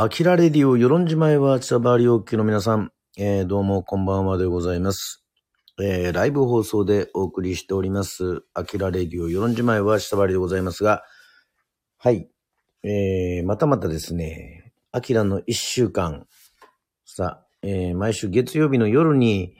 [0.00, 5.24] アキラレディオ、与論島へは、千葉バリオッキの皆さん、えー、どうもこんばんはでございます。
[5.82, 11.02] えー、ライブ放送でお送りしております、アキラレディオ、与論島へは、千葉バリでございますが、
[11.96, 12.30] はい。
[12.84, 16.28] えー、またまたですね、アキラの一週間、
[17.04, 19.56] さ、えー、毎週月曜日の夜に、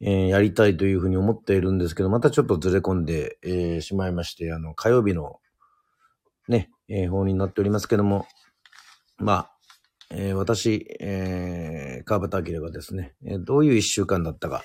[0.00, 5.40] えー、やりたいというふうに思っているんですけど、またちょっとずれ込んで、えーしまいまして、あの、火曜日の、
[6.48, 8.24] ね、えー方になっておりますけども、
[9.18, 9.53] まあ、
[10.16, 14.62] えー私、えー、川端明がですね、えどういう一週間だったか、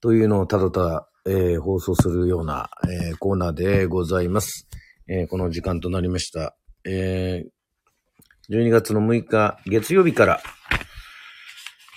[0.00, 4.68] というのをただただ、えー放送するような、えーコーナーでございます。
[5.08, 6.56] えーこの時間となりました。
[6.84, 10.40] えー12月の6日、月曜日から、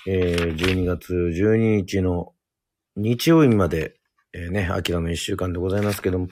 [0.08, 2.34] えー12月12日の
[2.96, 4.00] 日曜日まで、
[4.34, 6.28] えーね、アキラの一週間でございますけども、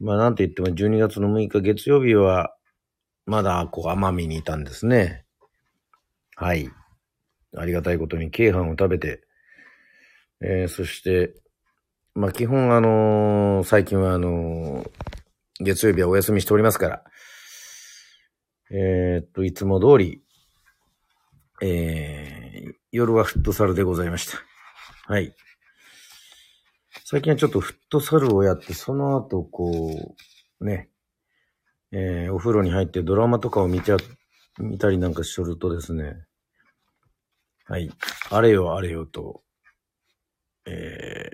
[0.00, 2.54] まあなんと言っても12月の6日月曜日は、
[3.26, 5.25] まだ、こう、奄美にいたんですね。
[6.36, 6.70] はい。
[7.56, 9.22] ありがたいことに、京飯を食べて、
[10.42, 11.34] えー、そして、
[12.14, 14.90] まあ、基本、あのー最近は、あのー
[15.58, 17.04] 月曜日はお休みしておりますから、
[18.70, 20.22] えっと、いつも通り、
[21.62, 24.38] えー、夜はフットサルでございました。
[25.10, 25.34] はい。
[27.04, 30.14] 最近はちょっとフットサルをやって、その後、こ
[30.60, 30.90] う、ね、
[31.92, 33.96] えーお風呂に入ってドラマとかを見ちゃ、
[34.58, 36.16] 見たりなんかするとですね、
[37.68, 37.90] はい。
[38.30, 39.42] あれよあれよと、
[40.66, 41.30] え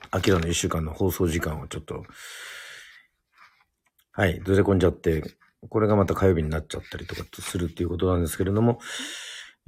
[0.00, 2.02] ー、アキラの一週間の放送時間をちょっと、
[4.10, 5.22] はい、ずれ込んじゃって、
[5.68, 8.80] これがまた火曜日になっちゃったりとかするっていうことなんですけれども、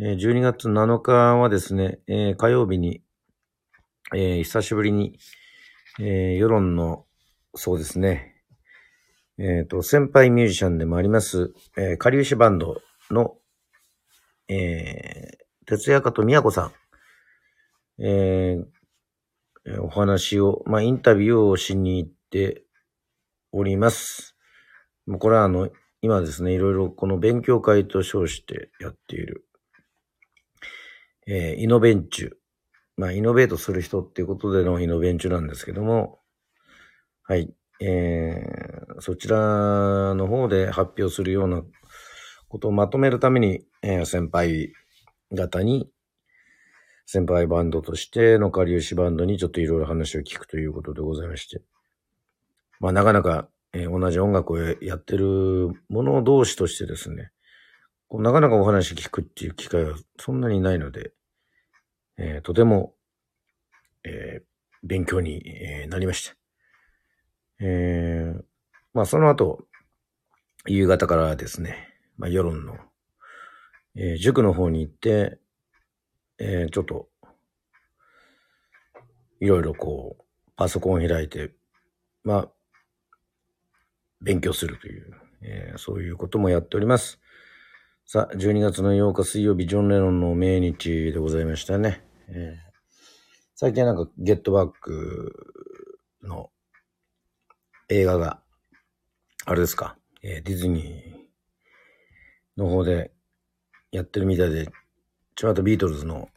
[0.01, 3.01] え12月7日はですね、え火曜日に、
[4.13, 5.21] えー久しぶりに、
[6.01, 7.07] えー世論の、
[7.55, 8.43] そうですね、
[9.39, 13.37] えっ、と、先輩ミュージシャンでもあります、えー、かりゆしバンドの、
[14.49, 16.73] えー、哲也家と宮子さん、
[17.99, 18.59] え
[19.81, 22.65] お話を、まあ、インタビューをしに行って
[23.53, 24.37] おります。
[25.07, 25.71] もうこれはあの、
[26.03, 29.47] 今ですね、いろいろこの勉強会と称してやっている、
[31.27, 32.31] えーイノベンチュ。
[32.97, 36.21] まあ、イノベートする人っていうことでのイノベンチュなんですけども、
[37.23, 37.53] はい。
[37.81, 41.63] えー、そちらの方で発表するような
[42.55, 44.73] ことをまとめるために、えー先輩
[45.33, 45.91] 方に、
[47.05, 51.63] 先輩バンドとしてのかりゆしバンドにちょっといろいろ話を聞くということでございまして。
[52.79, 57.33] まあなかなか、えー同じ音楽をやってる者同士としてですね、
[58.07, 61.11] こうなかなかお話聞くっていう機会はそんなにないので、
[62.19, 62.95] えーとても、
[64.05, 64.45] えー
[64.85, 66.37] 勉強に、えーなりました。
[67.59, 68.43] えー、
[68.93, 69.67] まあその後、
[70.69, 72.77] 夕方からですね、まあ世論の、
[73.97, 75.39] えー塾の方に行って、
[76.39, 77.09] えーちょっと、
[79.41, 80.25] いろいろこう、
[80.57, 81.53] パソコンを開いて、
[82.23, 82.49] まあ、
[84.21, 87.21] 勉強するという、えーそういうこともやっております。
[88.07, 92.03] さあ、12月の8日水曜日、ジョン・レノンの命日でございましたね。
[92.29, 92.65] えー
[93.57, 95.81] 最近なんか、ゲットバック
[96.25, 96.51] の
[97.89, 98.41] 映画が、
[99.47, 101.24] あれですか、えーディズニー
[102.57, 103.11] の方で
[103.93, 104.69] やってるみたいで、
[105.35, 106.29] ちょうどビートルズの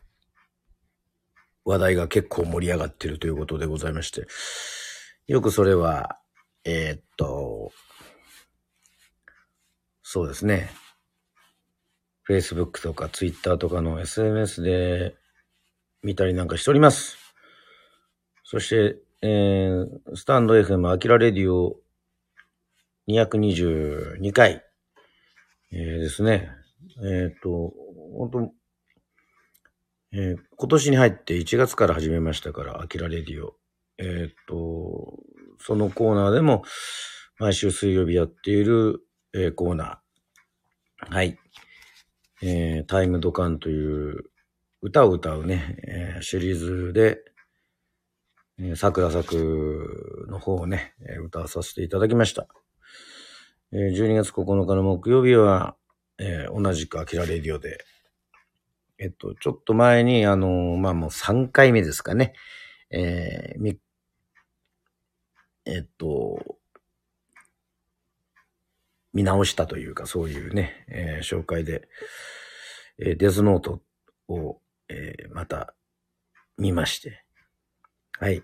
[1.66, 4.28] 話題が結構盛り上がってるということでございまして、
[5.28, 6.18] よくそれは、
[6.64, 7.72] えーっと、
[10.02, 10.70] そうですね、
[12.30, 15.16] Facebook とか Twitter とかの SNS で
[16.04, 17.18] 見たりなんかしております。
[18.44, 21.78] そして、えー、スタンド FM アキラレディオ
[23.10, 24.64] 222回、
[25.72, 26.50] えーですね。
[27.04, 27.74] えっ、と、
[28.18, 28.52] 本当
[30.14, 33.56] えー今年に入って1月から始めましたから、アキラレディオ。
[33.98, 35.18] えっ、と、
[35.60, 36.64] そのコーナーでも、
[37.40, 39.02] 毎週水曜日やっている、
[39.34, 41.14] えーコーナー。
[41.14, 41.38] はい。
[42.42, 44.30] えータイムドカンという
[44.82, 47.20] 歌を歌うね、えーシリーズで、
[48.60, 52.48] えー桜咲くの方をね、えー歌わさせていただきました。
[53.74, 55.76] え12月9日の木曜日は、
[56.18, 57.78] えー同じくアキラレディオで、
[58.98, 62.34] えっと、ちょっと前に、あのーまあ、もう3回目ですかね。
[62.90, 63.78] えー、
[65.66, 66.40] えっと、
[69.14, 71.90] 見直したというか、そういうね、え紹介で、
[73.00, 73.82] えデスノート
[74.30, 75.74] を、えまた
[76.58, 77.24] 見まして。
[78.20, 78.42] はい。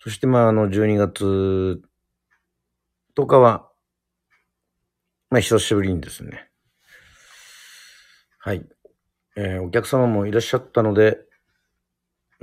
[0.00, 1.80] そして、まあ、あの、12月
[3.14, 3.68] とかは、
[5.30, 6.50] まあ、久しぶりにですね。
[8.38, 8.64] はい。
[9.36, 11.18] えーお客様もいらっしゃったので、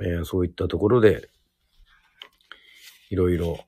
[0.00, 1.28] えーそういったところで、
[3.10, 3.58] いろいろ、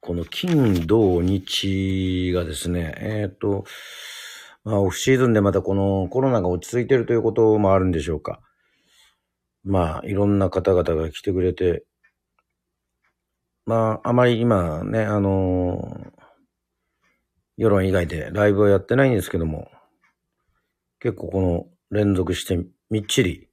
[0.00, 3.64] この金、土、日がですね、えっ、と、
[4.64, 8.40] まあ、オフシーズンでまたこのコロナが落ち着いてるということもあるんでしょうか。
[9.62, 11.84] まあ、いろんな方々が来てくれて、
[13.66, 16.24] まあ、あまり今ね、あのー
[17.56, 19.70] 世論以外でライブはやってないんですけども、
[20.98, 21.66] 結構この
[21.96, 22.58] 連続して
[22.90, 23.48] みっちり、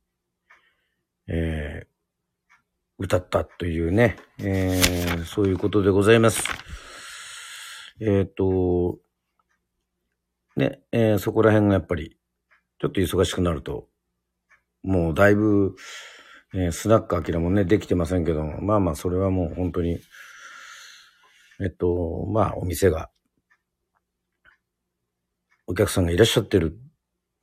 [1.28, 1.92] えー
[2.98, 6.44] 歌ったというね、えーそういうことでございます。
[8.00, 8.98] えっ、と、
[10.56, 12.18] ね、えーそこら辺がやっぱり、
[12.80, 13.88] ちょっと忙しくなると、
[14.84, 15.76] もうだいぶ、
[16.54, 20.00] えースナックアキラもね、できてませんけども、まあまあ、それはもう本当に、
[21.62, 23.10] えっと、まあ、お店が、
[25.68, 26.78] お客さんがいらっしゃってる、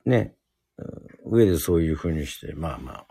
[0.05, 0.35] ね、
[1.25, 3.07] 上でそういうふうにして、まあまあ、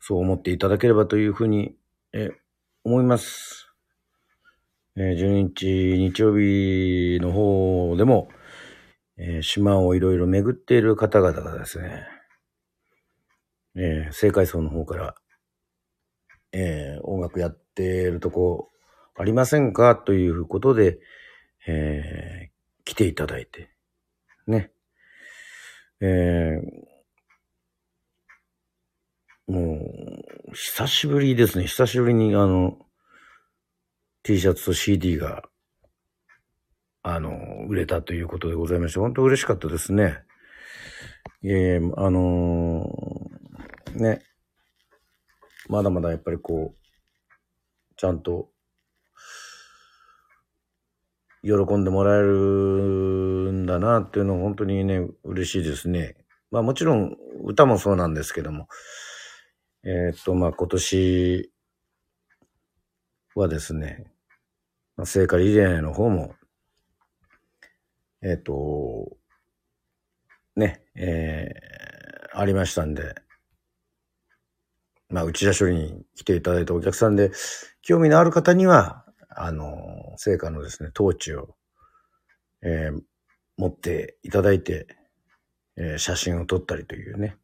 [0.00, 1.74] そう思っていただければというふうに、
[2.12, 2.30] え、
[2.84, 3.66] 思います。
[4.96, 5.66] えー12日
[5.98, 8.28] 日曜日の方でも、
[9.16, 12.06] えー島をいろいろ巡っている方々がですね、
[13.76, 15.14] えー、政界層の方から、
[16.52, 18.68] えー音楽やってるとこ
[19.16, 19.96] ありませんか？
[19.96, 20.98] ということで、
[21.66, 22.50] えー
[22.84, 23.70] 来ていただいて、
[24.46, 24.72] ね。
[26.00, 26.90] えー
[29.46, 29.80] も
[30.50, 31.66] う、久しぶりですね。
[31.66, 32.78] 久しぶりにあの、
[34.22, 35.42] T シャツと CD が、
[37.02, 40.18] あの、売れたということでございまして、本当嬉しかったですね。
[41.42, 43.29] えいえ、あのー
[43.94, 44.22] ね、
[45.68, 48.50] まだまだやっぱりこう、ちゃんと、
[51.42, 56.16] 喜んでもらえるんだなっていうのは本当にね、嬉しいですね。
[56.50, 58.68] まあもちろん歌もそうなんですけども、
[59.82, 61.52] えーっと、まあ今年
[63.34, 64.12] はですね、
[64.96, 66.34] まあ聖火リレーの方も、
[68.22, 69.16] えーっと、
[70.56, 73.14] ね、えー、ありましたんで、
[75.10, 77.32] まあ、内田処理に来ていただいたお客さんで、
[77.82, 81.56] 興味のある方には、あの、聖火のですね、トーチを、
[82.62, 83.00] えー
[83.56, 84.86] 持っていただいて、
[85.76, 87.36] えー写真を撮ったりというね、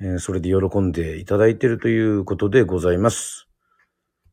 [0.00, 3.48] えーそれで喜んでいただいているということでございます。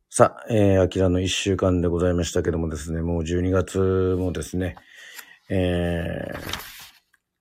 [0.10, 4.76] さあ、えー、アキラの一週間でございましたけどもですね、もう12月もですね、
[5.50, 6.34] え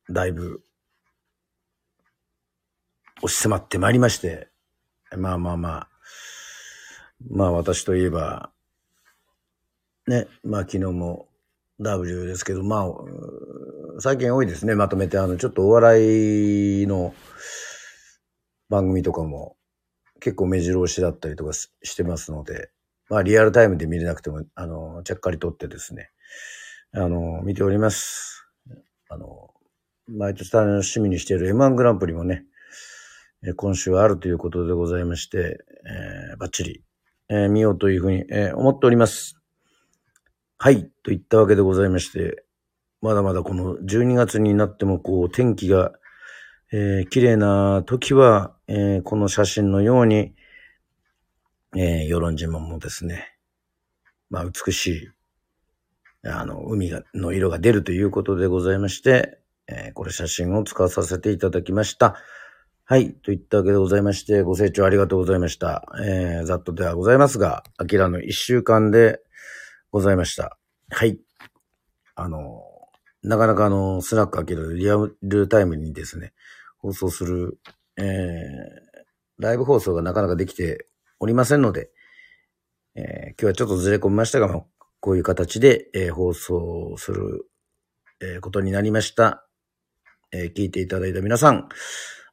[0.09, 0.63] ー、だいぶ、
[3.23, 4.49] 押し迫ってまいりまして、
[5.17, 5.89] まあまあまあ、
[7.31, 8.51] まあ私といえば、
[10.07, 11.29] ね、まあ昨日も
[11.81, 12.87] W ですけど、まあ、
[14.01, 17.15] 最近多いですね、まとめて、あの、ちょっとお笑いの
[18.69, 19.57] 番組とかも
[20.21, 22.71] 結構目白押しだったりとかししてますので、
[23.09, 26.11] まあリアルタイムで見れなくても、あの、ちゃっかり撮ってですね、
[26.93, 28.49] あの、見ております。
[29.09, 29.51] あの、
[30.09, 32.45] 毎年楽しみにしている M1 グランプリもね、
[33.45, 35.59] え今週はあるということでございまして、
[36.31, 36.83] えーバッチリ、
[37.29, 39.37] えー見ようというふうに、えー思っております。
[40.59, 42.45] はい、といったわけでございまして、
[43.03, 45.93] まだまだこの12月になってもこう天気が、
[46.73, 50.35] えー綺麗な時は、えーこの写真のように、
[51.77, 53.37] えー、与論島もですね、
[54.31, 55.09] まあ美しい、
[56.25, 62.17] あの、海が、の色が出るということでございまして、えーこれ写真を使わさせていただきました。
[62.89, 63.15] はい。
[63.15, 65.85] といったわけでございまして、ご清聴ありがとうございました。
[66.01, 69.19] えー、ざっとではございますが、アキラの一週間で
[69.91, 70.57] ございました。
[70.91, 71.19] はい。
[72.15, 72.63] あの、
[73.25, 76.33] なかなかあの、スナックアキラでリアルタイムにですね、
[76.79, 77.59] 放送する、
[77.97, 80.87] えー、ライブ放送がなかなかできて
[81.19, 81.91] おりませんので、
[82.95, 84.49] えー今日はちょっとずれ込みましたが、
[85.01, 87.51] こういう形で、えー放送する、
[88.21, 89.45] えーことになりました。
[90.31, 91.69] えー聞いていただいた皆さん、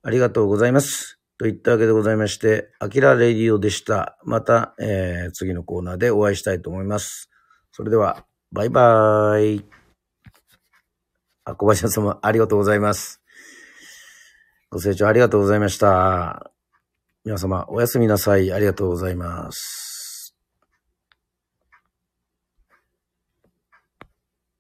[0.04, 1.18] ありがとうございます。
[1.38, 4.18] といったわけでございまして、アキラレディオでした。
[4.24, 7.30] また、えー次のコーナーでお会いしたいと思います。
[7.72, 9.66] それでは、バイバーイ。
[11.46, 13.22] あ、小林様、ありがとうございます。
[14.70, 16.52] ご清聴ありがとうございました。
[17.24, 18.52] 皆様、おやすみなさい。
[18.52, 19.83] ありがとうございます。